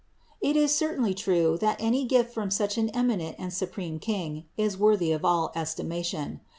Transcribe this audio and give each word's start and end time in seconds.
It 0.41 0.55
is 0.55 0.73
certainly 0.73 1.13
true 1.13 1.59
that 1.61 1.79
any 1.79 2.05
gift 2.05 2.33
from 2.33 2.49
such 2.49 2.75
an 2.75 2.89
eminent 2.89 3.35
and 3.37 3.53
supreme 3.53 3.99
King 3.99 4.45
is 4.57 4.75
worthy 4.75 5.11
of 5.11 5.23
all 5.23 5.51
estimation. 5.55 6.39